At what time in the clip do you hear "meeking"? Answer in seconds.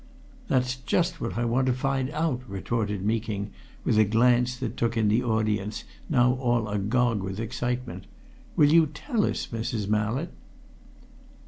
3.05-3.51